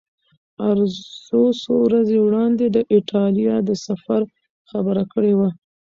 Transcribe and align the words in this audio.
ارزو 0.69 1.43
څو 1.61 1.73
ورځې 1.85 2.17
وړاندې 2.21 2.65
د 2.75 2.77
ایټالیا 2.93 3.55
د 3.69 3.71
سفر 3.85 4.21
خبره 4.69 5.03
کړې 5.13 5.33
وه. 5.39 5.49